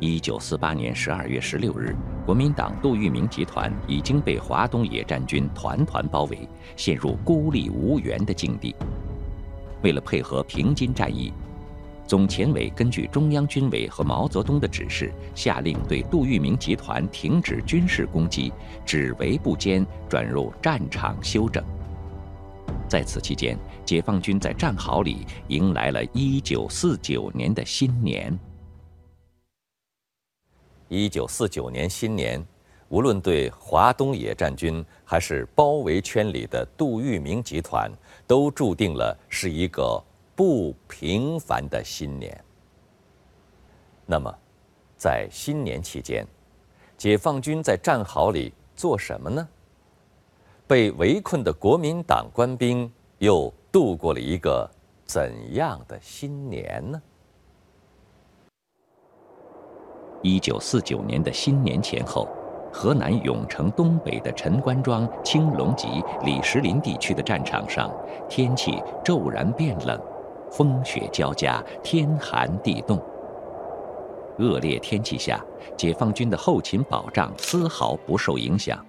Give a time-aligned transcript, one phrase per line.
[0.00, 8.74] 一九四八年十二月十六日，国民党杜聿明集团已经被华东野战军团团包围，陷入孤立无援的境地。
[9.82, 11.30] 为了配合平津战役，
[12.06, 18.50] 总前委根据中央军委和毛泽东的指示，下令对杜聿明集团停止军事攻击，
[18.86, 21.62] 只围不歼，转入战场休整。
[22.88, 28.36] 在此期间，解放军在战壕里迎来了一九四九年的新年。
[30.90, 32.44] 一九四九年新年，
[32.88, 37.88] 无论对华东野战军，还是包围圈里的杜聿明集团，
[38.26, 40.02] 都注定了是一个
[40.34, 42.44] 不平凡的新年。
[44.04, 44.36] 那么，
[44.96, 46.26] 在新年期间，
[46.98, 49.48] 解放军在战壕里做什么呢？
[50.66, 54.68] 被围困的国民党官兵又度过了一个
[55.04, 57.00] 怎样的新年呢？
[60.22, 62.28] 一九四九年的新年前后，
[62.70, 65.88] 河南永城东北的陈官庄、青龙集、
[66.24, 67.90] 李石林地区的战场上，
[68.28, 69.98] 天气骤然变冷，
[70.50, 73.02] 风雪交加，天寒地冻。
[74.38, 75.42] 恶劣天气下，
[75.74, 78.84] 解放军的后勤保障丝毫不受影响，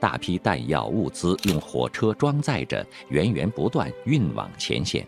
[0.00, 5.06] 大批弹药物资用火车装载着，源源不断运往前线。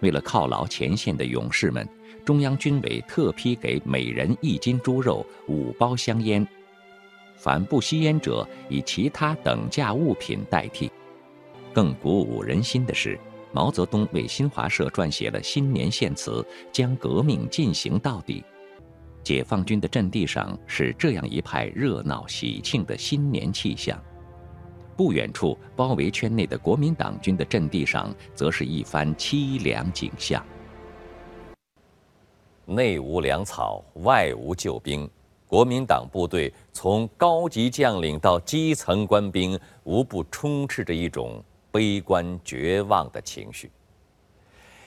[0.00, 1.86] 为了犒劳前线的勇士们。
[2.24, 6.46] 中央军委特批给每人一斤猪肉、五包香烟，
[7.36, 10.90] 凡不吸烟者以其他等价物品代替。
[11.72, 13.18] 更鼓舞人心的是，
[13.52, 16.42] 毛泽东为新华社撰写了新年献词，
[16.72, 18.42] 将革命进行到底。
[19.22, 24.02] 解放军的阵地上是这样一派热闹喜庆的新年气象，
[24.96, 30.42] 不远处包围圈内的国民党军的阵地上，则是一番凄凉景象。
[32.66, 35.08] 内无粮草，外无救兵，
[35.46, 43.70] 国民党部队从高级将领到基层官兵，无不充斥着一种悲观绝望的情绪。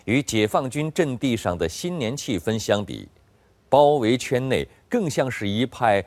[0.06, 3.08] 与解放军阵地上的新年气氛相比，
[3.70, 6.04] 包围圈内更像是一派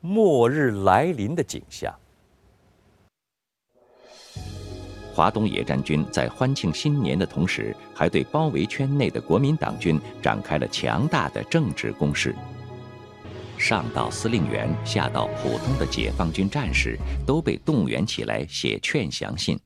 [0.00, 1.94] 末日来临的景象。
[5.16, 12.34] 华东野战军在欢庆新年的同时，还对包围圈内的国民党军展开了强大的政治攻势。
[13.56, 19.58] 上到司令员，下到普通的解放军战士，都被动员起来写劝降信。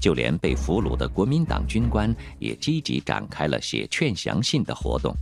[0.00, 5.14] 就连被俘虏的国民党军官也积极展开了写劝降信的活动。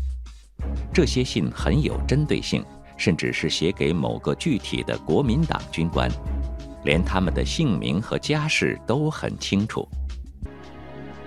[0.94, 2.64] 这些信很有针对性，
[2.97, 6.08] 甚至是写给某个具体的国民党军官。
[6.84, 9.88] 连他们的姓名和家世都很清楚。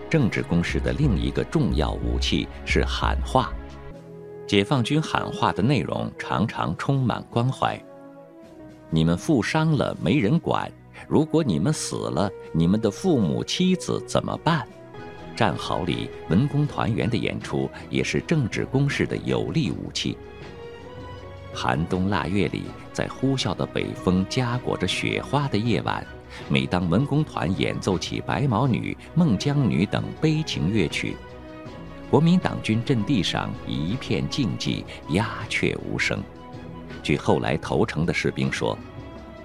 [0.10, 3.52] 政治攻势的另一个重要武器是喊话。
[4.48, 7.82] 解放军喊话的内容常常充满关怀
[8.92, 10.72] ：“你们负伤了没人管，
[11.08, 14.66] 如果你们死了，你们的父母妻子怎么办？”
[15.36, 20.16] 战壕里文工团员的演出也是政治攻势的有力武器。
[21.56, 26.06] 寒冬腊月里，在呼啸的北风夹裹着雪花的夜晚，
[26.50, 31.16] 每当文工团演奏起《白毛女》《孟姜女》等悲情乐曲，
[32.12, 36.22] 国民党军阵地上一片静寂，鸦雀无声。
[37.02, 38.78] 据后来投诚的士兵说，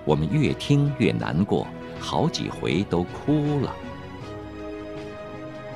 [0.04, 1.66] 我们越听越难过，
[2.00, 3.72] 好几回都哭了。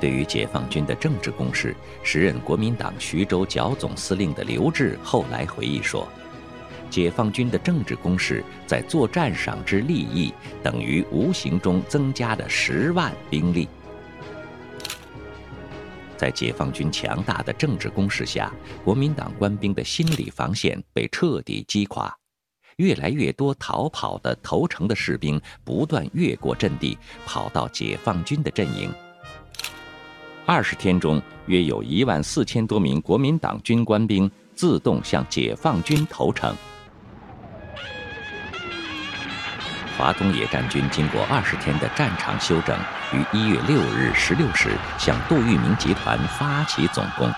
[0.01, 1.73] 对于解放军的政治攻势，
[2.03, 6.05] 时任国民党徐州剿总司令的刘峙后来回忆说。
[6.95, 10.33] 解放军的政治攻势在作战上之利益，
[10.63, 13.67] 等于无形中增加了十万兵力。
[16.15, 18.49] 在解放军强大的政治攻势下，
[18.85, 22.15] 国民党官兵的心理防线被彻底击垮，
[22.77, 28.89] 越来越多逃跑的投诚的士兵不断越过阵地，跑到解放军的阵营。
[30.45, 36.55] 二十天中，约有一万四千多名国民党军官兵自动向解放军投诚。
[39.97, 42.77] 华东野战军经过二十天的战场休整，
[43.13, 47.31] 于一月六日十六时向杜聿明集团发起总攻。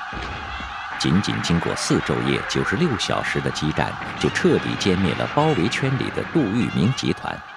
[1.00, 7.56] 仅仅经过四昼夜、九十六小时的激战，就彻底歼灭了包围圈里的杜聿明集团。